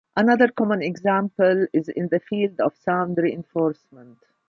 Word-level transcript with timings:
Another 0.17 0.47
common 0.47 0.81
example 0.81 1.67
is 1.73 1.87
in 1.89 2.07
the 2.07 2.19
field 2.21 2.59
of 2.59 2.75
sound 2.75 3.19
reinforcement. 3.19 4.17